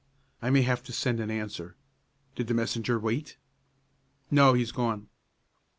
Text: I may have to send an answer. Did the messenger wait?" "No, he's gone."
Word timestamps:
I 0.41 0.49
may 0.49 0.63
have 0.63 0.81
to 0.85 0.91
send 0.93 1.19
an 1.19 1.29
answer. 1.29 1.75
Did 2.33 2.47
the 2.47 2.55
messenger 2.55 2.97
wait?" 2.97 3.37
"No, 4.31 4.53
he's 4.53 4.71
gone." 4.71 5.09